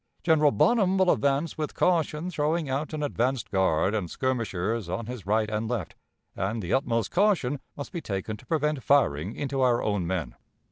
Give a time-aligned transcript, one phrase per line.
[0.23, 5.27] "General Bonham will advance with caution, throwing out an advanced guard and skirmishers on his
[5.27, 5.93] right and left,
[6.35, 10.33] and the utmost caution must be taken to prevent firing into our own men.